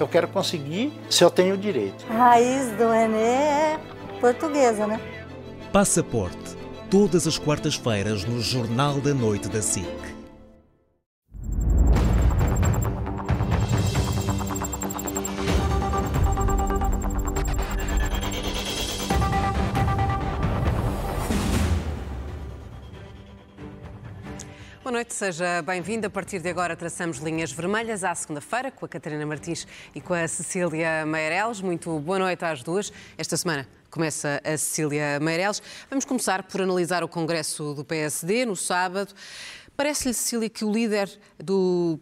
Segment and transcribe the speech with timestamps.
[0.00, 2.04] Eu quero conseguir se eu tenho direito.
[2.10, 3.80] A raiz do René é
[4.20, 5.00] portuguesa, né?
[5.72, 6.56] Passaporte.
[6.90, 9.86] Todas as quartas-feiras no Jornal da Noite da SIC.
[24.98, 26.08] Noite, seja bem-vindo.
[26.08, 30.12] A partir de agora traçamos linhas vermelhas à segunda-feira com a Catarina Martins e com
[30.12, 31.60] a Cecília Meireles.
[31.60, 32.92] Muito boa noite às duas.
[33.16, 35.62] Esta semana começa a Cecília Meireles.
[35.88, 39.14] Vamos começar por analisar o Congresso do PSD no sábado.
[39.76, 42.00] Parece-lhe, Cecília, que o líder do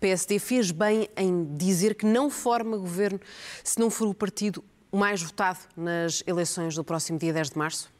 [0.00, 3.20] PSD fez bem em dizer que não forma governo
[3.62, 7.92] se não for o partido mais votado nas eleições do próximo dia 10 de março?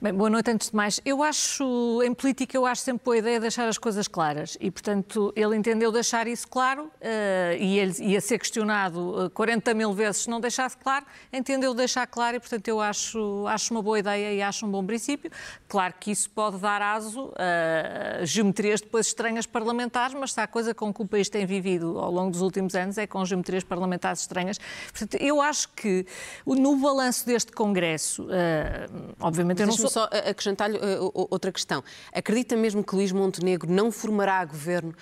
[0.00, 1.00] Bem, boa noite antes de mais.
[1.04, 5.32] Eu acho, em política, eu acho sempre boa ideia deixar as coisas claras e, portanto,
[5.34, 10.30] ele entendeu deixar isso claro uh, e ele ia ser questionado 40 mil vezes se
[10.30, 14.42] não deixasse claro, entendeu deixar claro e, portanto, eu acho, acho uma boa ideia e
[14.42, 15.30] acho um bom princípio.
[15.68, 20.74] Claro que isso pode dar aso a geometrias depois estranhas parlamentares, mas se há coisa
[20.74, 24.20] com que o país tem vivido ao longo dos últimos anos é com geometrias parlamentares
[24.20, 24.58] estranhas.
[24.90, 26.06] Portanto, eu acho que
[26.46, 29.90] no balanço deste Congresso, uh, obviamente eu não sou...
[29.90, 31.82] só acrescentar-lhe uh, outra questão.
[32.12, 34.94] Acredita mesmo que Luís Montenegro não formará governo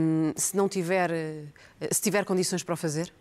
[0.00, 3.12] um, se não tiver, uh, se tiver condições para o fazer?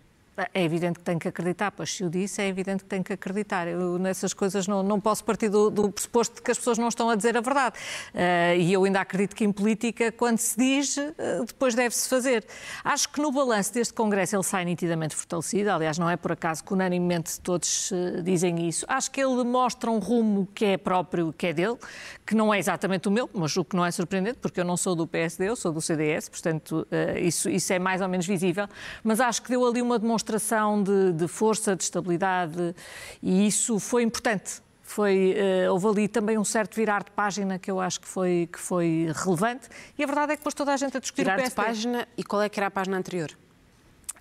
[0.53, 3.13] É evidente que tem que acreditar, pois se o disse, é evidente que tem que
[3.13, 3.67] acreditar.
[3.67, 6.87] Eu nessas coisas não, não posso partir do, do pressuposto de que as pessoas não
[6.87, 7.77] estão a dizer a verdade.
[8.13, 12.45] Uh, e eu ainda acredito que em política, quando se diz, uh, depois deve-se fazer.
[12.83, 16.63] Acho que no balanço deste Congresso ele sai nitidamente fortalecido, aliás, não é por acaso
[16.63, 18.85] que unanimemente todos uh, dizem isso.
[18.87, 21.77] Acho que ele mostra um rumo que é próprio, que é dele,
[22.25, 24.77] que não é exatamente o meu, mas o que não é surpreendente, porque eu não
[24.77, 26.87] sou do PSD, eu sou do CDS, portanto,
[27.21, 28.67] isso, isso é mais ou menos visível.
[29.03, 32.75] Mas acho que deu ali uma demonstração demonstração de, de, força, de estabilidade,
[33.21, 34.61] e isso foi importante.
[34.83, 35.35] Foi,
[35.67, 38.59] uh, houve ali também um certo virar de página que eu acho que foi, que
[38.59, 39.67] foi relevante,
[39.97, 41.49] e a verdade é que pôs toda a gente a discutir virar o PSD.
[41.49, 43.29] de página, e qual é que era a página anterior?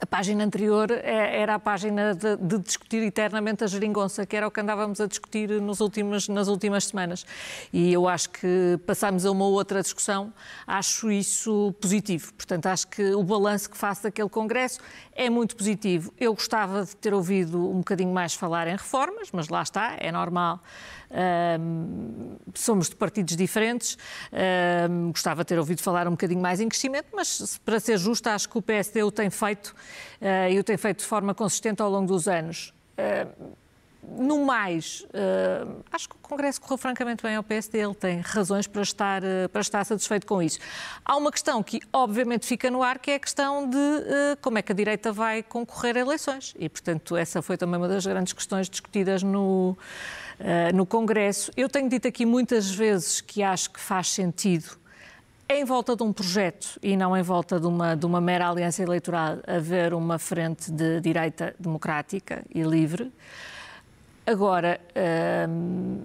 [0.01, 4.51] A página anterior era a página de, de, discutir eternamente a geringonça, que era o
[4.51, 7.27] que andávamos a discutir nos últimos, nas últimas semanas.
[7.73, 10.33] E eu acho que passámos a uma outra discussão,
[10.65, 12.33] acho isso positivo.
[12.35, 14.79] Portanto, acho que o balanço que faço daquele Congresso
[15.17, 16.15] é muito positivo.
[16.17, 20.13] Eu gostava de ter ouvido um bocadinho mais falar em reformas, mas lá está, é
[20.13, 20.63] normal.
[21.11, 23.99] Um, somos de partidos diferentes.
[24.89, 28.29] Um, gostava de ter ouvido falar um bocadinho mais em crescimento, mas para ser justo,
[28.29, 29.75] acho que o PSD o tem feito
[30.21, 32.73] uh, e o tem feito de forma consistente ao longo dos anos.
[32.99, 33.57] Uh,
[34.17, 38.67] no mais, uh, acho que o Congresso correu francamente bem ao PSD, ele tem razões
[38.67, 40.59] para estar, uh, para estar satisfeito com isso.
[41.05, 44.59] Há uma questão que, obviamente, fica no ar, que é a questão de uh, como
[44.59, 46.55] é que a direita vai concorrer a eleições.
[46.59, 49.77] E, portanto, essa foi também uma das grandes questões discutidas no,
[50.75, 51.51] no Congresso.
[51.57, 54.79] Eu tenho dito aqui muitas vezes que acho que faz sentido
[55.49, 58.83] em volta de um projeto e não em volta de uma, de uma mera aliança
[58.83, 63.11] eleitoral haver uma frente de direita democrática e livre.
[64.27, 64.79] Agora,
[65.49, 66.03] hum,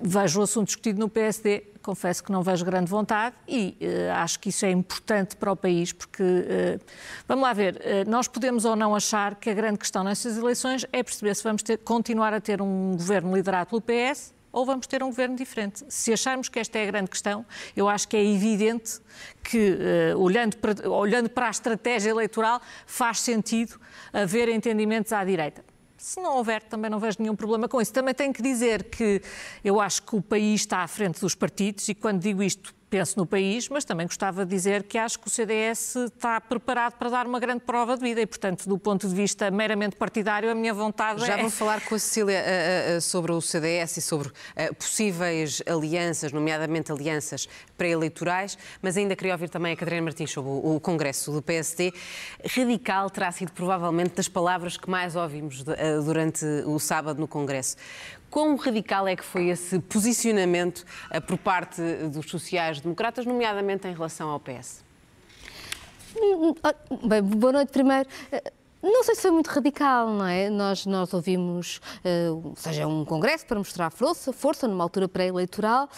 [0.00, 4.38] vejo o assunto discutido no PSD, confesso que não vejo grande vontade e uh, acho
[4.38, 6.80] que isso é importante para o país, porque, uh,
[7.26, 10.86] vamos lá ver, uh, nós podemos ou não achar que a grande questão nessas eleições
[10.92, 14.86] é perceber se vamos ter, continuar a ter um governo liderado pelo PS ou vamos
[14.86, 15.84] ter um governo diferente.
[15.86, 17.44] Se acharmos que esta é a grande questão,
[17.76, 18.98] eu acho que é evidente
[19.44, 19.76] que,
[20.16, 23.78] olhando, para, olhando para a estratégia eleitoral, faz sentido
[24.14, 25.62] haver entendimentos à direita.
[25.98, 27.92] Se não houver, também não vejo nenhum problema com isso.
[27.92, 29.20] Também tenho que dizer que
[29.62, 33.18] eu acho que o país está à frente dos partidos e quando digo isto penso
[33.18, 37.10] no país, mas também gostava de dizer que acho que o CDS está preparado para
[37.10, 40.54] dar uma grande prova de vida e, portanto, do ponto de vista meramente partidário, a
[40.54, 41.40] minha vontade Já é...
[41.40, 46.32] vou falar com a Cecília uh, uh, sobre o CDS e sobre uh, possíveis alianças,
[46.32, 51.32] nomeadamente alianças pré-eleitorais, mas ainda queria ouvir também a Catarina Martins sobre o, o, Congresso
[51.32, 51.92] do PSD.
[52.54, 55.74] Radical terá sido provavelmente das palavras que mais ouvimos de,
[56.04, 57.76] durante o sábado no Congresso.
[58.36, 61.80] Quão radical é que foi esse posicionamento uh, por parte
[62.12, 64.84] dos sociais-democratas, nomeadamente em relação ao PS?
[67.08, 68.06] Bem, boa noite primeiro.
[68.82, 70.50] Não sei se foi muito radical, não é?
[70.50, 75.88] Nós, nós ouvimos, uh, seja um congresso para mostrar força, força numa altura pré-eleitoral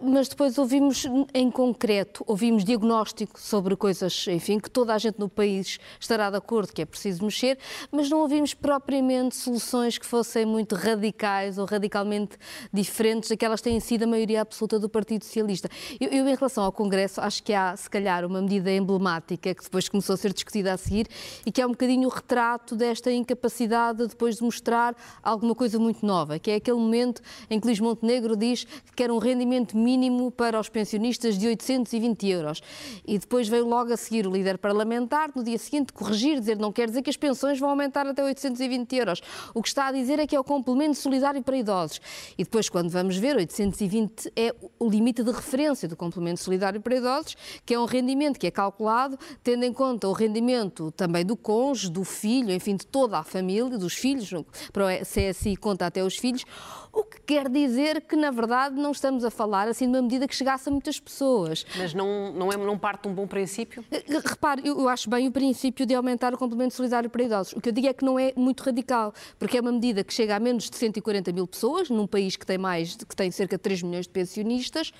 [0.00, 5.28] mas depois ouvimos em concreto, ouvimos diagnóstico sobre coisas, enfim, que toda a gente no
[5.28, 7.58] país estará de acordo que é preciso mexer,
[7.90, 12.36] mas não ouvimos propriamente soluções que fossem muito radicais ou radicalmente
[12.72, 15.68] diferentes daquelas que têm sido a maioria absoluta do Partido Socialista.
[15.98, 19.62] Eu, eu, em relação ao Congresso, acho que há, se calhar, uma medida emblemática que
[19.62, 21.06] depois começou a ser discutida a seguir
[21.46, 26.04] e que é um bocadinho o retrato desta incapacidade depois de mostrar alguma coisa muito
[26.04, 30.30] nova, que é aquele momento em que Luís Montenegro diz que quer um rendimento mínimo
[30.30, 32.62] para os pensionistas de 820 euros.
[33.06, 36.72] E depois veio logo a seguir o líder parlamentar, no dia seguinte, corrigir, dizer não
[36.72, 39.20] quer dizer que as pensões vão aumentar até 820 euros.
[39.54, 42.00] O que está a dizer é que é o complemento solidário para idosos.
[42.36, 46.96] E depois, quando vamos ver, 820 é o limite de referência do complemento solidário para
[46.96, 51.36] idosos, que é um rendimento que é calculado tendo em conta o rendimento também do
[51.36, 54.30] cônjuge, do filho, enfim, de toda a família, dos filhos,
[54.72, 56.44] para o CSI conta até os filhos,
[56.92, 60.26] o que quer dizer que, na verdade, não estamos a falar assim de uma medida
[60.26, 61.66] que chegasse a muitas pessoas.
[61.76, 63.84] Mas não, não, é, não parte de um bom princípio?
[63.90, 67.22] Eh, eh, repare, eu, eu acho bem o princípio de aumentar o complemento solidário para
[67.22, 67.52] idosos.
[67.54, 70.12] O que eu digo é que não é muito radical, porque é uma medida que
[70.12, 73.56] chega a menos de 140 mil pessoas, num país que tem mais, que tem cerca
[73.56, 74.92] de 3 milhões de pensionistas,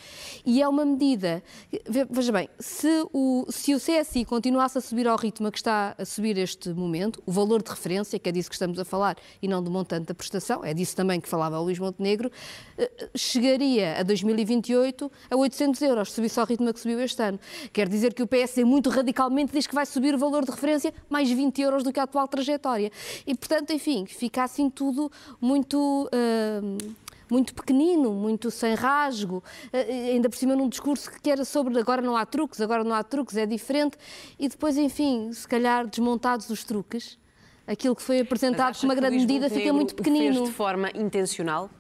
[0.45, 1.43] e é uma medida.
[2.11, 6.05] Veja bem, se o, se o CSI continuasse a subir ao ritmo que está a
[6.05, 9.49] subir este momento, o valor de referência, que é disso que estamos a falar, e
[9.49, 12.31] não do montante da prestação, é disso também que falava o Luís Montenegro,
[12.77, 14.03] eh, chegaria a
[14.51, 17.39] 2028 a 800 euros, se subisse ao ritmo que subiu este ano.
[17.73, 20.93] Quer dizer que o PS muito radicalmente diz que vai subir o valor de referência
[21.09, 22.91] mais 20 euros do que a atual trajetória.
[23.27, 25.11] E, portanto, enfim, fica assim tudo
[25.41, 26.09] muito.
[26.13, 29.41] Uh, muito pequenino, muito sem rasgo,
[29.73, 32.93] eh, ainda por cima num discurso que era sobre agora não há truques, agora não
[32.93, 33.97] há truques, é diferente,
[34.37, 37.17] e depois, enfim, se calhar desmontados os truques,
[37.69, 40.35] aquilo que foi apresentado como uma grande medida fica muito pequenino.
[40.35, 41.71] Fez de forma intencional?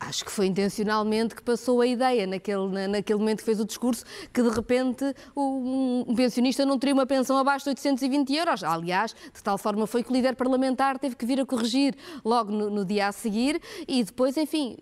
[0.00, 4.04] Acho que foi intencionalmente que passou a ideia naquele, naquele momento que fez o discurso
[4.32, 8.64] que de repente um, pensionista não teria uma pensão abaixo de 820 euros.
[8.64, 11.94] Aliás, de tal forma foi que o líder parlamentar teve que vir a corrigir
[12.24, 14.76] logo no, no dia a seguir e depois, enfim,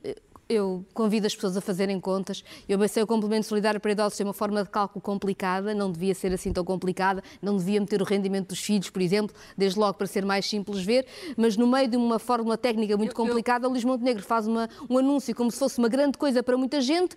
[0.51, 2.45] eu convido as pessoas a fazerem contas.
[2.69, 6.13] Eu pensei o complemento solidário para idosos ser uma forma de cálculo complicada, não devia
[6.13, 9.95] ser assim tão complicada, não devia meter o rendimento dos filhos, por exemplo, desde logo
[9.95, 11.07] para ser mais simples ver,
[11.37, 13.71] mas no meio de uma fórmula técnica muito eu, complicada, eu...
[13.71, 17.17] Luís Montenegro faz uma, um anúncio como se fosse uma grande coisa para muita gente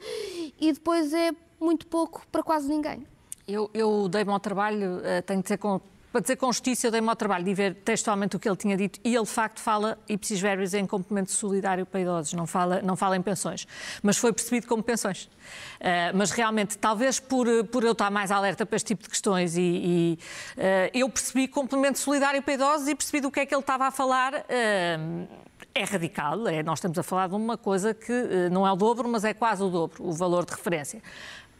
[0.62, 3.04] e depois é muito pouco para quase ninguém.
[3.48, 5.82] Eu, eu dei-me ao trabalho, uh, tenho de ser com,
[6.14, 8.78] para dizer com justiça, eu dei-me ao trabalho de ver textualmente o que ele tinha
[8.78, 12.84] dito e ele, de facto, fala ipsis verbis em complemento solidário para idosos, não fala,
[12.84, 13.66] não fala em pensões.
[14.04, 15.24] Mas foi percebido como pensões.
[15.24, 19.58] Uh, mas realmente, talvez por, por eu estar mais alerta para este tipo de questões
[19.58, 20.20] e, e
[20.56, 23.88] uh, eu percebi complemento solidário para idosos e percebi do que é que ele estava
[23.88, 24.36] a falar.
[24.36, 25.28] Uh,
[25.74, 28.14] é radical, é, nós estamos a falar de uma coisa que
[28.52, 31.02] não é o dobro, mas é quase o dobro, o valor de referência.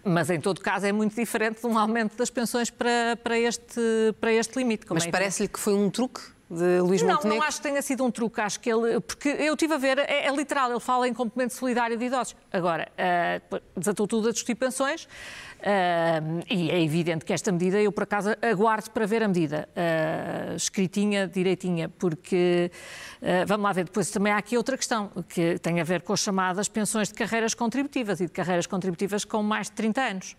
[0.04, 3.82] Mas, em todo caso, é muito diferente de um aumento das pensões para, para, este,
[4.20, 4.86] para este limite.
[4.90, 6.22] Mas é parece-lhe que foi um truque?
[6.54, 7.40] De Luís não, Montenegro?
[7.40, 8.40] Não, acho que tenha sido um truque.
[8.42, 9.00] Acho que ele.
[9.02, 12.36] Porque eu estive a ver, é, é literal, ele fala em complemento solidário de idosos.
[12.52, 15.08] Agora, uh, desatou tudo a discutir pensões.
[15.64, 19.70] Uh, e é evidente que esta medida, eu por acaso aguardo para ver a medida,
[19.70, 22.70] uh, escritinha, direitinha, porque,
[23.48, 26.20] vamos lá ver, depois também há aqui outra questão, que tem a ver com as
[26.20, 30.36] chamadas pensões de carreiras contributivas e de carreiras contributivas com mais de 30 anos.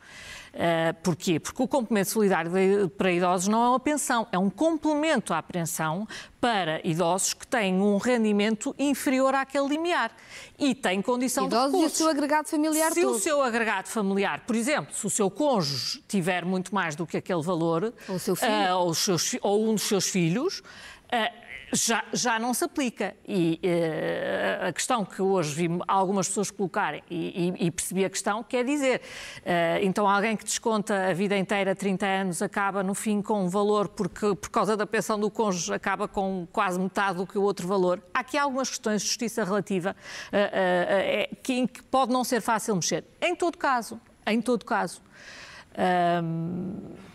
[1.02, 1.40] Porquê?
[1.40, 5.42] Porque o complemento solidário de, para idosos não é uma pensão, é um complemento à
[5.42, 6.03] pensão
[6.40, 10.14] para idosos que têm um rendimento inferior àquele limiar
[10.58, 12.00] e têm condição idosos de recursos.
[12.00, 13.14] e o seu agregado familiar Se todo.
[13.14, 17.16] o seu agregado familiar, por exemplo, se o seu cônjuge tiver muito mais do que
[17.16, 18.50] aquele valor, ou, seu filho.
[18.52, 21.43] Uh, ou, seus, ou um dos seus filhos, uh,
[21.74, 23.14] já, já não se aplica.
[23.26, 28.10] E uh, a questão que hoje vi algumas pessoas colocarem, e, e, e percebi a
[28.10, 29.00] questão, quer dizer,
[29.40, 33.48] uh, então alguém que desconta a vida inteira, 30 anos, acaba no fim com um
[33.48, 37.42] valor, porque por causa da pensão do cônjuge, acaba com quase metade do que o
[37.42, 38.02] outro valor.
[38.14, 39.96] Há aqui algumas questões de justiça relativa
[40.32, 43.04] uh, em que pode não ser fácil mexer.
[43.20, 45.02] Em todo caso, em todo caso,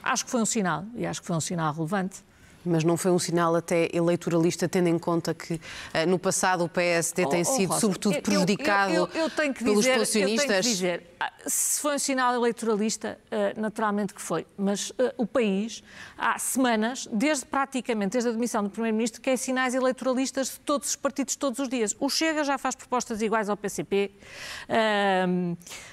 [0.04, 2.24] acho que foi um sinal, e acho que foi um sinal relevante.
[2.70, 5.60] Mas não foi um sinal até eleitoralista, tendo em conta que uh,
[6.08, 9.80] no passado o PSD oh, tem oh, sido, Rosa, sobretudo, prejudicado eu, eu, eu pelos
[9.80, 10.42] dizer, pensionistas?
[10.42, 14.92] Eu tenho que dizer, ah, se foi um sinal eleitoralista, uh, naturalmente que foi, mas
[14.92, 15.84] uh, o país,
[16.18, 20.90] há semanas, desde praticamente, desde a admissão do Primeiro-Ministro, que é sinais eleitoralistas de todos
[20.90, 21.96] os partidos todos os dias.
[22.00, 24.12] O Chega já faz propostas iguais ao PCP,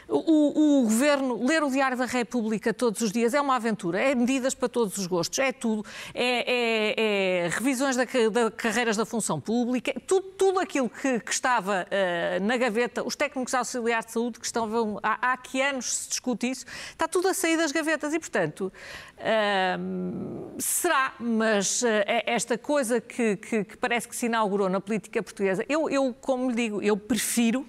[0.08, 4.14] o, o Governo, ler o Diário da República todos os dias é uma aventura, é
[4.14, 8.96] medidas para todos os gostos, é tudo, é, é é, é revisões da, da, carreiras
[8.96, 14.06] da função pública, tudo, tudo aquilo que, que estava uh, na gaveta, os técnicos auxiliares
[14.06, 17.56] de saúde, que estão há, há que anos se discute isso, está tudo a sair
[17.56, 18.72] das gavetas e, portanto,
[19.18, 21.86] uh, será, mas uh,
[22.26, 26.50] esta coisa que, que, que, parece que se inaugurou na política portuguesa, eu, eu, como
[26.50, 27.66] lhe digo, eu prefiro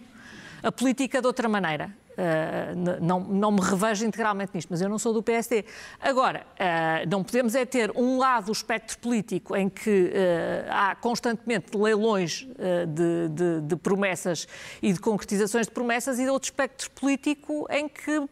[0.63, 1.96] a política de outra maneira.
[2.18, 5.66] Uh, não, não me revejo integralmente nisto, mas eu não sou do PSD.
[6.00, 10.96] Agora, uh, não podemos é ter um lado do espectro político em que uh, há
[10.96, 12.48] constantemente leilões
[12.88, 14.48] de, de, de, promessas
[14.82, 18.28] e de concretizações de promessas e outro espectro político em que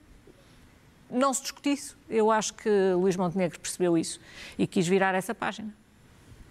[1.09, 1.97] não se discute isso.
[2.09, 4.19] Eu acho que Luís Montenegro percebeu isso
[4.57, 5.71] e quis virar essa página.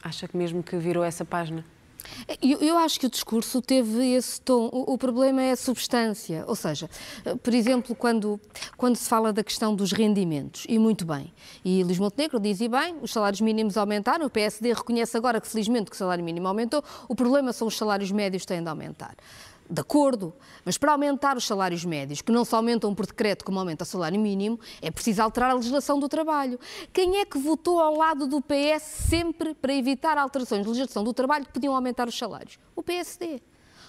[0.03, 1.64] Acha que mesmo que virou essa página?
[2.42, 4.68] Eu, eu, acho que o discurso teve esse tom.
[4.73, 6.44] O, o, problema é a substância.
[6.46, 6.88] Ou seja,
[7.42, 8.40] por exemplo, quando,
[8.76, 11.32] quando se fala da questão dos rendimentos, e muito bem,
[11.64, 15.49] e Luís Montenegro diz, e bem, os salários mínimos aumentaram, o PSD reconhece agora que
[15.49, 18.68] felizmente que o salário mínimo aumentou, o problema são os salários médios que têm de
[18.68, 19.14] aumentar
[19.68, 23.59] de acordo, mas para aumentar os salários médios, que não se aumentam por decreto como
[23.59, 26.59] aumenta o salário mínimo, é preciso alterar a legislação do trabalho.
[26.92, 31.12] Quem é que votou ao lado do PS sempre para evitar alterações de legislação do
[31.12, 32.59] trabalho que podiam aumentar os salários?
[32.76, 33.40] O PSD.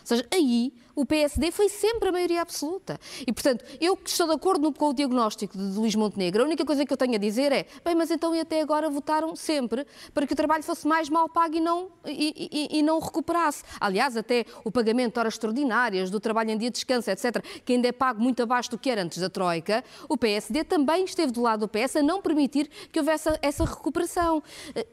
[0.05, 2.99] Seja, aí o PSD foi sempre a maioria absoluta.
[3.25, 6.43] E, portanto, eu estou de acordo com o diagnóstico de Luís Montenegro.
[6.43, 8.87] A única coisa que eu tenho a dizer é, bem, mas então e até agora
[8.87, 12.83] votaram sempre para que o trabalho fosse mais mal pago e não, e, e, e
[12.83, 13.63] não recuperasse.
[13.79, 17.73] Aliás, até o pagamento de horas extraordinárias, do trabalho em dia de descanso, etc., que
[17.73, 21.31] ainda é pago muito abaixo do que era antes da Troika, o PSD também esteve
[21.31, 24.43] do lado do PS a não permitir que houvesse essa recuperação.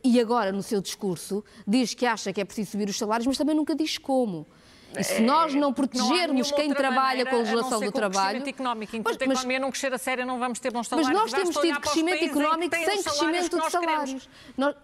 [0.02, 3.36] E agora, no seu discurso, diz que acha que é preciso subir os salários, mas
[3.36, 4.46] também nunca diz como.
[4.98, 8.40] E se nós não protegermos não quem trabalha com a legislação do trabalho.
[8.42, 8.96] Crescimento económico.
[8.96, 11.12] Enquanto mas, a economia não crescer a sério, não vamos ter bons salários.
[11.12, 14.28] Mas nós temos tido crescimento económico sem crescimento de salários.
[14.56, 14.74] Nós,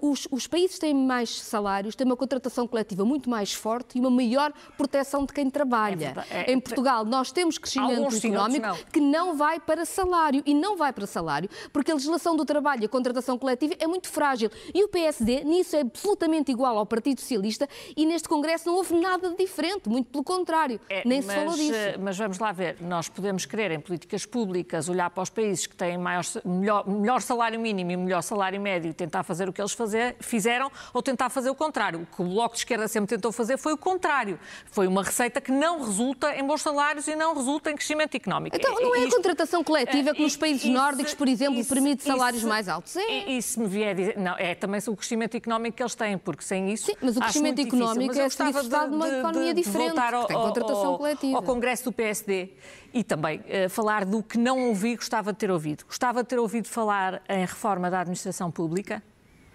[0.00, 4.10] os, os, países têm mais salários, têm uma contratação coletiva muito mais forte e uma
[4.10, 6.24] maior proteção de quem trabalha.
[6.30, 8.76] É, é, em Portugal, nós temos crescimento económico não.
[8.92, 10.42] que não vai para salário.
[10.46, 13.86] E não vai para salário porque a legislação do trabalho e a contratação coletiva é
[13.86, 14.50] muito frágil.
[14.74, 18.94] E o PSD, nisso, é absolutamente igual ao Partido Socialista e neste Congresso não houve
[18.94, 20.80] nada de diferente, muito pelo contrário.
[20.88, 21.74] É, Nem mas, se falou disso.
[21.74, 25.66] Eh, mas vamos lá ver, nós podemos querer em políticas públicas olhar para os países
[25.66, 29.52] que têm maior, melhor, melhor salário mínimo e melhor salário médio e tentar fazer o
[29.52, 32.02] que eles fazer, fizeram ou tentar fazer o contrário.
[32.02, 34.38] O que o Bloco de Esquerda sempre tentou fazer foi o contrário.
[34.70, 38.56] Foi uma receita que não resulta em bons salários e não resulta em crescimento económico.
[38.56, 42.02] Então não é a contratação coletiva que nos países isso, nórdicos, por exemplo, isso, permite
[42.02, 42.96] salários isso, mais altos?
[42.96, 43.30] É.
[43.30, 44.18] E se me vier dizer...
[44.18, 46.86] Não, é também o crescimento económico que eles têm, porque sem isso...
[46.86, 50.98] Sim, mas o crescimento económico é de, numa economia diferente, voltar ao, tem contratação ao,
[50.98, 51.36] coletiva.
[51.36, 52.50] ao Congresso do PSD
[52.92, 55.84] e também uh, falar do que não ouvi, gostava de ter ouvido.
[55.86, 59.02] Gostava de ter ouvido falar em reforma da administração pública,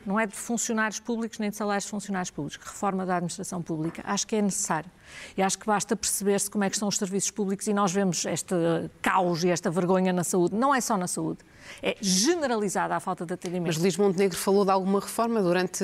[0.06, 4.04] não é de funcionários públicos nem de salários de funcionários públicos, reforma da administração pública.
[4.06, 4.90] Acho que é necessário.
[5.36, 8.24] E acho que basta perceber-se como é que estão os serviços públicos e nós vemos
[8.26, 8.56] este
[9.02, 10.56] caos e esta vergonha na saúde.
[10.56, 11.40] Não é só na saúde
[11.82, 13.68] é generalizada a falta de atendimento.
[13.68, 15.84] Mas Luís Montenegro falou de alguma reforma durante.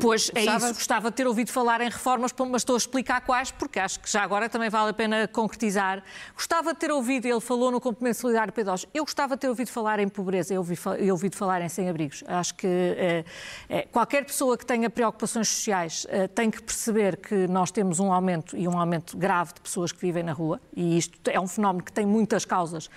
[0.00, 3.50] Pois é isso, gostava de ter ouvido falar em reformas, mas estou a explicar quais,
[3.50, 6.02] porque acho que já agora também vale a pena concretizar.
[6.34, 9.48] Gostava de ter ouvido, ele falou no complemento solidário para idosos, eu gostava de ter
[9.48, 12.24] ouvido falar em pobreza, eu ouvi, eu ouvido falar em sem-abrigos.
[12.26, 13.24] Acho que é,
[13.68, 18.12] é, qualquer pessoa que tenha preocupações sociais é, tem que perceber que nós temos um
[18.12, 21.46] aumento e um aumento grave de pessoas que vivem na rua, e isto é um
[21.46, 22.90] fenómeno que tem muitas causas,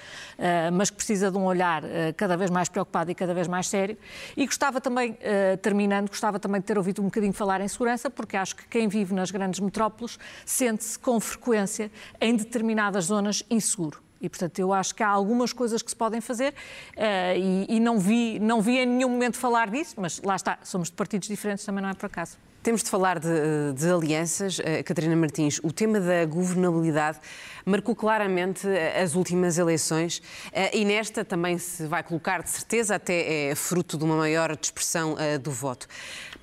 [0.73, 1.83] mas que precisa de um olhar
[2.17, 3.97] cada vez mais preocupado e cada vez mais sério.
[4.37, 8.09] E gostava também, uh, terminando, gostava também de ter ouvido um bocadinho falar em segurança,
[8.09, 11.91] porque acho que quem vive nas grandes metrópoles sente-se com frequência
[12.21, 14.01] em determinadas zonas inseguro.
[14.21, 17.79] E, portanto, eu acho que há algumas coisas que se podem fazer uh, e, e,
[17.79, 21.27] não, vi, não vi em nenhum momento falar disso, mas lá está, somos de partidos
[21.27, 22.37] diferentes, também não é por acaso.
[22.65, 24.57] Temos de falar de, de alianças.
[24.57, 27.19] Uh, Catarina Martins, o tema da governabilidade
[27.63, 32.95] marcou claramente eh, as últimas eleições uh, e nesta também se vai colocar, de certeza,
[32.95, 35.87] até é fruto de uma maior dispersão do voto.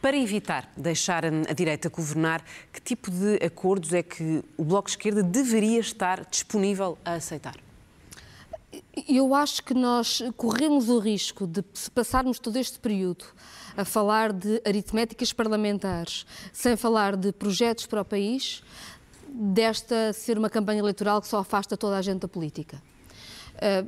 [0.01, 2.41] Para evitar deixar a direita governar,
[2.73, 7.57] que tipo de acordos é que o Bloco de Esquerda deveria estar disponível a aceitar?
[9.15, 13.27] Eu acho que nós corremos o risco de, se passarmos todo este período
[13.77, 18.63] a falar de aritméticas parlamentares, sem falar de projetos para o país,
[19.29, 22.83] desta ser uma campanha eleitoral que só afasta toda a gente da política.
[23.57, 23.87] Uh,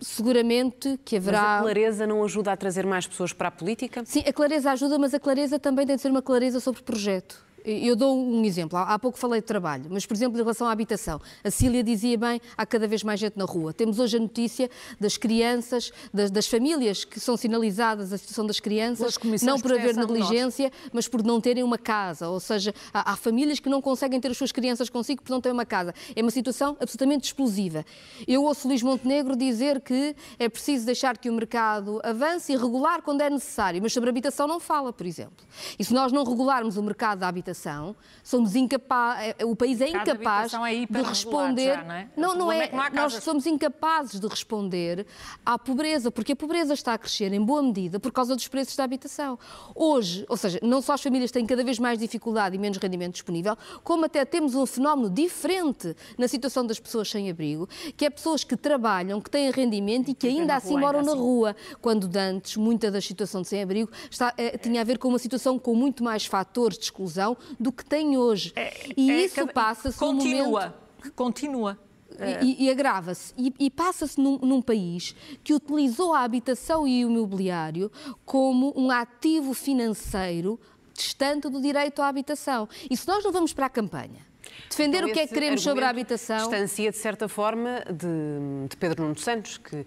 [0.00, 1.40] seguramente que haverá.
[1.40, 4.02] Mas a clareza não ajuda a trazer mais pessoas para a política?
[4.04, 7.44] Sim, a clareza ajuda, mas a clareza também tem de ser uma clareza sobre projeto.
[7.64, 8.78] Eu dou um exemplo.
[8.78, 12.18] Há pouco falei de trabalho, mas, por exemplo, em relação à habitação, a Cília dizia
[12.18, 13.72] bem, há cada vez mais gente na rua.
[13.72, 18.60] Temos hoje a notícia das crianças, das, das famílias que são sinalizadas a situação das
[18.60, 22.28] crianças, não por haver negligência, mas por não terem uma casa.
[22.28, 25.40] Ou seja, há, há, famílias que não conseguem ter as suas crianças consigo por não
[25.40, 25.94] terem uma casa.
[26.14, 27.82] É uma situação absolutamente explosiva.
[28.28, 33.00] Eu ouço Luís Montenegro dizer que é preciso deixar que o mercado avance e regular
[33.00, 35.46] quando é necessário, mas sobre a habitação não fala, por exemplo.
[35.78, 37.53] E se nós não regularmos o mercado da habitação,
[38.22, 41.74] somos incapazes, é, o país é incapaz é de responder.
[41.74, 42.08] Já, não, é?
[42.16, 42.66] não, não é.
[42.66, 45.06] é não nós somos incapazes de responder
[45.44, 48.76] à pobreza, porque a pobreza está a crescer em boa medida por causa dos preços
[48.76, 49.38] da habitação.
[49.74, 53.14] Hoje, ou seja, não só as famílias têm cada vez mais dificuldade e menos rendimento
[53.14, 58.10] disponível, como até temos um fenómeno diferente na situação das pessoas sem abrigo, que é
[58.10, 62.56] pessoas que trabalham, que têm rendimento e que ainda assim moram na rua, quando dantes
[62.56, 63.90] muita da situação de sem-abrigo
[64.36, 67.84] eh, tinha a ver com uma situação com muito mais fatores de exclusão do que
[67.84, 68.52] tem hoje.
[68.56, 71.12] É, e é, isso passa-se Continua, momento...
[71.14, 71.78] continua.
[72.42, 73.34] E, e agrava-se.
[73.36, 77.90] E, e passa-se num, num, país que utilizou a habitação e o imobiliário
[78.24, 80.60] como um ativo financeiro
[80.94, 82.68] distante do direito à habitação.
[82.88, 84.33] E se nós não vamos para a campanha
[84.76, 86.50] defender então, o que é que queremos sobre a habitação.
[86.50, 89.86] Distancia, de certa forma, de, de Pedro Nuno Santos, que uh,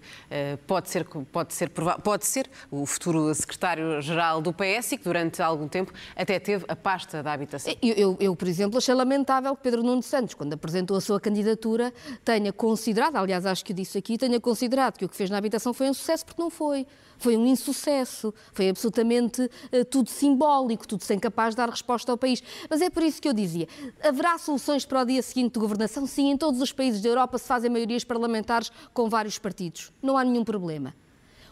[0.66, 5.68] pode, ser, pode, ser, pode ser o futuro secretário-geral do PS e que durante algum
[5.68, 7.74] tempo até teve a pasta da habitação.
[7.82, 11.20] Eu, eu, eu, por exemplo, achei lamentável que Pedro Nuno Santos, quando apresentou a sua
[11.20, 11.92] candidatura,
[12.24, 15.74] tenha considerado, aliás, acho que disse aqui, tenha considerado que o que fez na habitação
[15.74, 16.86] foi um sucesso, porque não foi
[17.18, 22.16] foi um insucesso, foi absolutamente uh, tudo simbólico, tudo sem capaz de dar resposta ao
[22.16, 22.42] país.
[22.70, 23.66] Mas é por isso que eu dizia:
[24.02, 26.06] haverá soluções para o dia seguinte de governação?
[26.06, 29.92] Sim, em todos os países da Europa se fazem maiorias parlamentares com vários partidos.
[30.02, 30.94] Não há nenhum problema.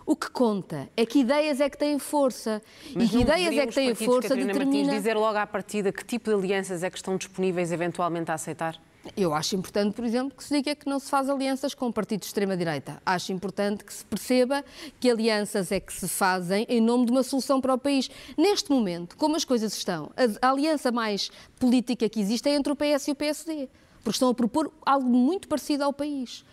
[0.07, 2.63] O que conta é que ideias é que têm força.
[2.95, 4.79] Mas e que ideias é que têm força Catarina determina...
[4.85, 8.35] Martins dizer logo à partida que tipo de alianças é que estão disponíveis eventualmente a
[8.35, 8.81] aceitar?
[9.15, 12.27] Eu acho importante, por exemplo, que se diga que não se faz alianças com partidos
[12.27, 13.01] de extrema-direita.
[13.05, 14.65] Acho importante que se perceba
[14.99, 18.11] que alianças é que se fazem em nome de uma solução para o país.
[18.37, 20.11] Neste momento, como as coisas estão,
[20.41, 23.69] a aliança mais política que existe é entre o PS e o PSD,
[24.03, 26.45] porque estão a propor algo muito parecido ao país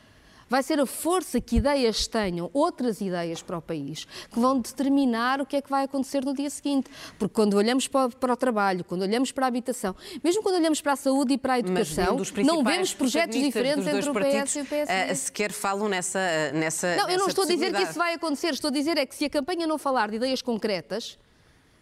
[0.54, 5.42] vai ser a força que ideias tenham, outras ideias para o país, que vão determinar
[5.42, 6.92] o que é que vai acontecer no dia seguinte.
[7.18, 10.92] Porque quando olhamos para o, trabalho, quando olhamos para a habitação, mesmo quando olhamos para
[10.92, 14.66] a saúde e para a educação, não vemos projetos diferentes entre o PS e o
[14.66, 15.12] PSD.
[15.12, 16.20] Uh, sequer falam nessa,
[16.54, 16.98] nessa.
[16.98, 19.16] Não, eu não estou a dizer que isso vai acontecer, estou a dizer é que
[19.16, 21.23] se a campanha não falar de ideias concretas, eh,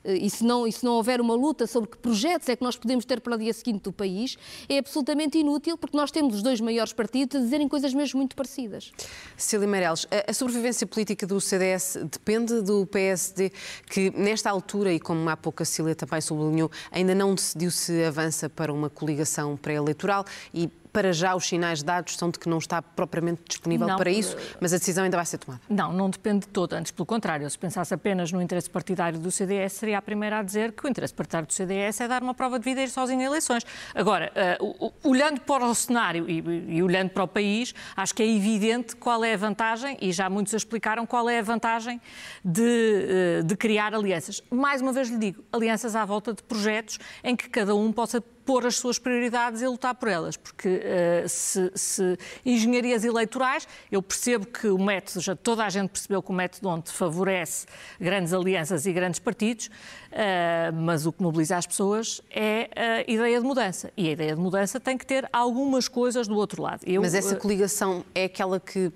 [0.03, 2.75] e se, não, e se não houver uma luta sobre que projetos é que nós
[2.75, 4.37] podemos ter para o dia seguinte do país,
[4.67, 8.35] é absolutamente inútil, porque nós temos os dois maiores partidos a dizerem coisas mesmo muito
[8.35, 8.91] parecidas.
[9.37, 13.51] Cecília Meirelles, a, sobrevivência política do CDS depende do PSD,
[13.89, 18.03] que nesta altura, e como há pouco a Cecília também sublinhou, ainda não decidiu se
[18.03, 22.57] avança para uma coligação pré-eleitoral e para já os sinais dados são de que não
[22.57, 25.61] está propriamente disponível não, para isso, mas a decisão ainda vai ser tomada.
[25.69, 26.73] Não, não depende de todo.
[26.73, 30.43] Antes, pelo contrário, se pensasse apenas no interesse partidário do CDS, seria a primeira a
[30.43, 32.89] dizer que o interesse partidário do CDS é dar uma prova de vida e ir
[32.89, 33.65] sozinho em eleições.
[33.95, 36.39] Agora, uh, olhando para o cenário e,
[36.75, 40.29] e, olhando para o país, acho que é evidente qual é a vantagem, e já
[40.29, 42.01] muitos explicaram qual é a vantagem
[42.43, 44.41] de, uh, de criar alianças.
[44.49, 48.21] Mais uma vez lhe digo, alianças à volta de projetos em que cada um possa
[48.51, 54.01] pôr as suas prioridades e lutar por elas, porque uh, se, se, engenharias eleitorais, eu
[54.01, 57.65] percebo que o método, já toda a gente percebeu que o método onde favorece
[57.97, 63.39] grandes alianças e grandes partidos, uh, mas o que mobiliza as pessoas é a ideia
[63.39, 63.89] de mudança.
[63.95, 66.81] E a ideia de mudança tem que ter algumas coisas do outro lado.
[66.85, 68.91] Eu, mas essa coligação é aquela que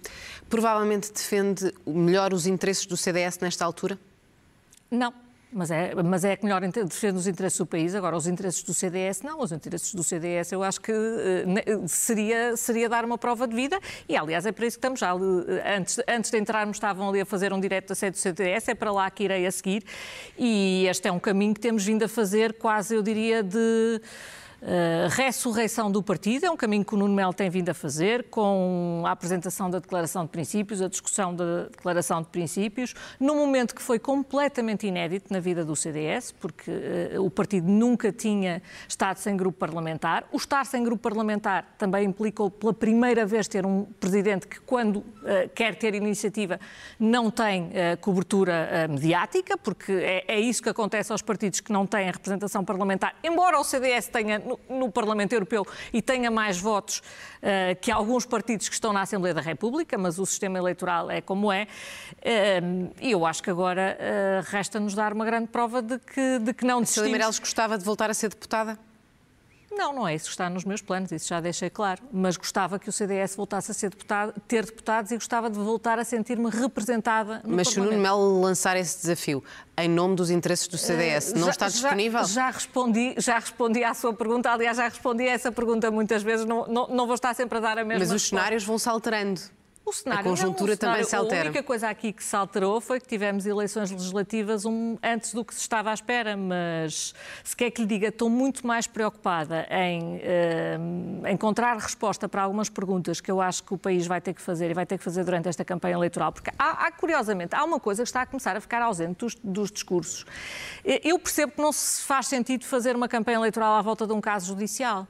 [0.49, 3.97] provavelmente defende melhor os interesses do CDS nesta altura?
[4.91, 5.24] Não.
[5.51, 7.95] Mas é, mas é melhor defende os interesses do país.
[7.95, 9.39] Agora, os interesses do CDS, não.
[9.39, 13.79] Os interesses do CDS, eu acho que uh, seria, seria dar uma prova de vida.
[14.09, 15.13] E, aliás, é para isso que estamos já.
[15.13, 18.67] Antes, antes de entrarmos, estavam ali a fazer um direto da sede do CDS.
[18.67, 19.83] É para lá que irei a seguir.
[20.37, 24.01] E este é um caminho que temos vindo a fazer quase, eu diria, de
[24.61, 28.23] Uh, ressurreição do partido, é um caminho que o Nuno Melo tem vindo a fazer,
[28.29, 33.75] com a apresentação da Declaração de Princípios, a discussão da Declaração de Princípios, num momento
[33.75, 39.17] que foi completamente inédito na vida do CDS, porque uh, o partido nunca tinha estado
[39.17, 40.27] sem grupo parlamentar.
[40.31, 44.97] O estar sem grupo parlamentar também implicou, pela primeira vez, ter um presidente que, quando
[44.97, 45.05] uh,
[45.53, 46.59] quer ter iniciativa,
[46.99, 52.05] não tem cobertura mediática, porque é, é isso que acontece aos partidos que não têm
[52.05, 57.75] representação parlamentar, embora o CDS tenha no, no Parlamento Europeu e tenha mais votos uh,
[57.81, 61.51] que alguns partidos que estão na Assembleia da República, mas o sistema eleitoral é como
[61.51, 61.67] é.
[62.17, 66.53] Uh, e eu acho que agora uh, resta-nos dar uma grande prova de que, de
[66.53, 67.09] que não desistimos.
[67.09, 68.77] A Meirelles gostava de voltar a ser deputada?
[69.75, 72.01] Não, não é isso que está nos meus planos, isso já deixei claro.
[72.11, 75.99] Mas gostava que o CDS voltasse a ser deputado, ter deputados e gostava de voltar
[75.99, 79.43] a sentir-me representada no Mas se o Nuno Melo lançar esse desafio
[79.77, 82.23] em nome dos interesses do CDS, uh, não já, está disponível?
[82.23, 86.23] Já, já, respondi, já respondi à sua pergunta, aliás, já respondi a essa pergunta muitas
[86.23, 88.35] vezes, não, não, não vou estar sempre a dar a mesma Mas os resposta.
[88.37, 89.41] cenários vão se alterando.
[90.07, 91.41] A conjuntura também se altera.
[91.41, 95.45] A única coisa aqui que se alterou foi que tivemos eleições legislativas um, antes do
[95.45, 99.67] que se estava à espera, mas se quer que lhe diga, estou muito mais preocupada
[99.69, 104.33] em uh, encontrar resposta para algumas perguntas que eu acho que o país vai ter
[104.33, 107.53] que fazer e vai ter que fazer durante esta campanha eleitoral, porque há, há curiosamente,
[107.55, 110.25] há uma coisa que está a começar a ficar ausente dos, dos discursos.
[110.83, 114.21] Eu percebo que não se faz sentido fazer uma campanha eleitoral à volta de um
[114.21, 115.07] caso judicial.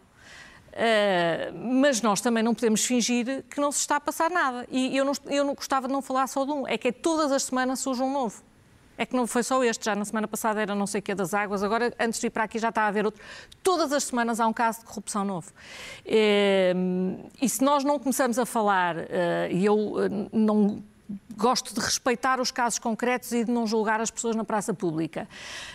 [0.76, 4.68] Uh, mas nós também não podemos fingir que não se está a passar nada.
[4.70, 6.92] E eu não, eu não gostava de não falar só de um, é que é
[6.92, 8.44] todas as semanas surge um novo.
[8.98, 11.14] É que não foi só este, já na semana passada era não sei o que
[11.14, 13.22] das águas, agora antes de ir para aqui já está a haver outro.
[13.64, 15.52] Todas as semanas há um caso de corrupção novo.
[16.06, 19.08] Uh, e se nós não começamos a falar, uh,
[19.52, 19.96] e eu
[20.32, 20.84] não
[21.36, 25.28] gosto de respeitar os casos concretos e de não julgar as pessoas na praça pública.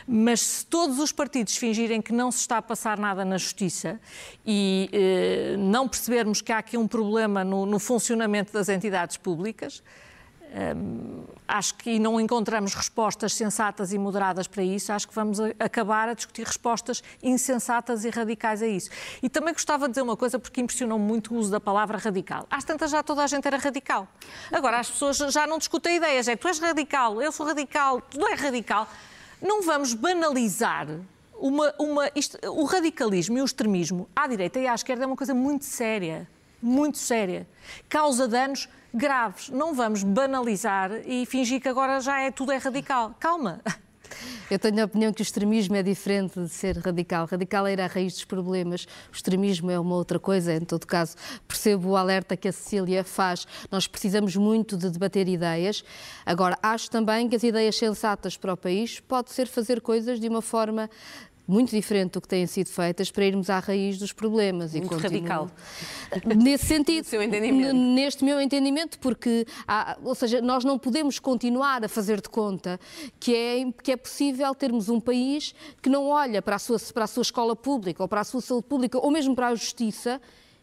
[0.06, 4.00] Mas se todos os partidos fingirem que não se está a passar nada na justiça
[4.44, 9.82] e eh, não percebermos que há aqui um problema no, no funcionamento das entidades públicas,
[11.50, 16.14] acho que não encontramos respostas sensatas e moderadas para isso, acho que vamos acabar a
[16.14, 18.90] discutir respostas insensatas e radicais a isso.
[19.22, 22.46] E também gostava de dizer uma coisa, porque impressionou muito o uso da palavra radical.
[22.50, 24.06] Às tantas já toda a gente era radical.
[24.52, 28.18] Agora as pessoas já não discutem ideias, é tu és radical, eu sou radical, tu
[28.18, 28.88] não és radical.
[29.42, 30.86] Não vamos banalizar
[31.40, 35.16] uma, uma, isto, o radicalismo e o extremismo à direita e à esquerda é uma
[35.16, 36.28] coisa muito séria,
[36.62, 37.46] muito séria.
[37.88, 39.49] Causa danos graves.
[39.49, 43.14] Não vamos banalizar e fingir que agora já é tudo é radical.
[43.18, 43.61] Calma.
[44.51, 47.27] Eu tenho a opinião que o extremismo é diferente de ser radical.
[47.27, 50.53] Radical é ir à raiz dos problemas, o extremismo é uma outra coisa.
[50.53, 53.46] Em todo caso, percebo o alerta que a Cecília faz.
[53.70, 55.85] Nós precisamos muito de debater ideias.
[56.27, 60.29] Agora, acho também que as ideias sensatas para o país pode ser fazer coisas de
[60.29, 60.90] uma forma
[61.50, 64.72] muito diferente do que têm sido feitas para irmos à raiz dos problemas.
[64.72, 65.50] Muito e radical.
[66.24, 67.06] Nesse sentido,
[67.74, 72.78] neste meu entendimento, porque, há, ou seja, nós não podemos continuar a fazer de conta
[73.18, 77.04] que é, que é possível termos um país que não olha para a, sua, para
[77.04, 80.20] a sua escola pública ou para a sua saúde pública ou mesmo para a justiça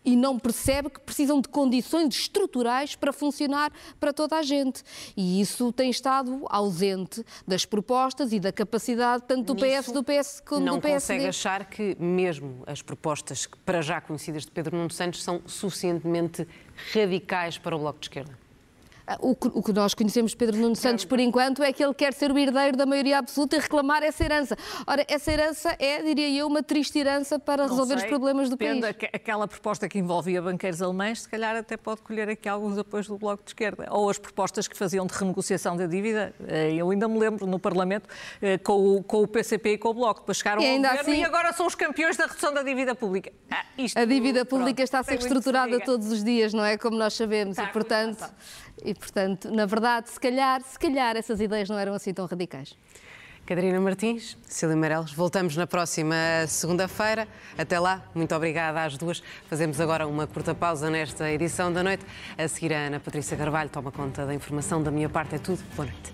[0.08, 4.82] e não percebe que precisam de condições estruturais para funcionar para toda a gente.
[5.18, 10.42] E isso tem estado ausente das propostas e da capacidade tanto do PS, do PS
[10.46, 10.80] como do PSD.
[10.80, 15.42] Não consegue achar que mesmo as propostas para já conhecidas de Pedro Nuno Santos são
[15.46, 16.48] suficientemente
[16.94, 18.47] radicais para o Bloco de Esquerda?
[19.22, 21.94] O que, o que, nós conhecemos de Pedro Nuno Santos, por enquanto, é que ele
[21.94, 24.58] quer ser o herdeiro da maioria absoluta e reclamar essa herança.
[24.86, 28.50] Ora, essa herança é, diria eu, uma triste herança para Não resolver sei, os problemas
[28.50, 28.84] do país.
[28.84, 33.18] Aquela proposta que envolvia banqueiros alemães, se calhar até pode colher aqui alguns apoios do
[33.18, 33.88] Bloco de Esquerda.
[33.92, 36.34] Ou as propostas que faziam de renegociação da dívida.
[36.46, 38.10] Eh, eu ainda me lembro no Parlamento
[38.42, 40.20] eh, com o, com o PCP e com o Bloco.
[40.20, 42.94] Depois chegaram E ao governo assim- e agora são os campeões da redução da dívida
[42.94, 43.32] pública.
[43.50, 46.78] Ah, isto, A dívida pronto, pública está a ser reestruturada todos os dias, não é?
[46.78, 47.58] Como nós sabemos.
[47.58, 48.32] Está, e, portanto, está.
[48.84, 52.76] E, portanto, na verdade, se calhar, se calhar essas ideias não eram assim tão radicais.
[53.48, 56.16] Catarina Martins, Cília Meireles, voltamos na próxima
[56.50, 57.26] segunda-feira.
[57.58, 59.24] Até lá, muito obrigada às duas.
[59.50, 62.06] Fazemos agora uma curta pausa nesta edição da noite.
[62.38, 64.84] A seguir, a Ana Patrícia Carvalho toma conta da informação.
[64.84, 65.64] Da minha parte é tudo.
[65.78, 66.14] Boa noite.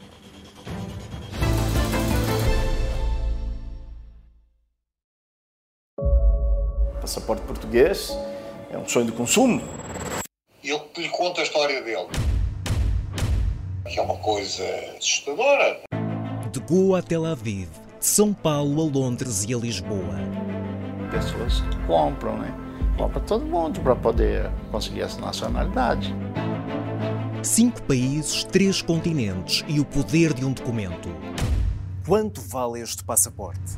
[7.01, 8.11] Passaporte português
[8.69, 9.59] é um sonho de consumo.
[10.63, 12.32] E eu lhe conto a história dele.
[13.93, 14.63] Que é uma coisa
[14.97, 15.79] assustadora.
[16.51, 20.15] De Goa a Tel Aviv, de São Paulo a Londres e a Lisboa.
[21.11, 22.51] Pessoas compram, né?
[22.97, 26.11] Compra todo mundo para poder conseguir essa nacionalidade.
[27.43, 31.09] Cinco países, três continentes e o poder de um documento.
[32.07, 33.77] Quanto vale este passaporte?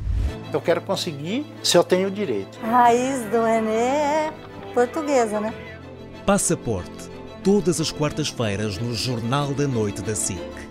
[0.50, 2.58] Eu quero conseguir se eu tenho direito.
[2.62, 4.32] A raiz do René é
[4.72, 5.52] portuguesa, né?
[6.24, 7.15] Passaporte.
[7.46, 10.65] Todas as quartas-feiras no Jornal da Noite da SIC.